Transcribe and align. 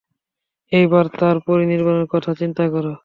এইবার 0.71 1.05
তাঁর 1.19 1.35
পরিনির্বাণের 1.47 2.07
কথা 2.13 2.31
চিন্তা 2.41 2.63
কর। 2.67 2.85